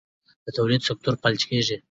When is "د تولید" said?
0.45-0.81